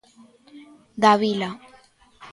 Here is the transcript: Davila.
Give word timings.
Davila. 1.03 1.49